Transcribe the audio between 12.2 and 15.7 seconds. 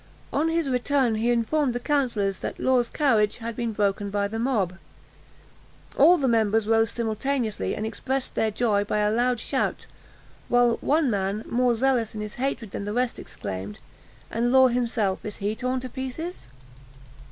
his hatred than the rest, exclaimed, "And Law himself, is he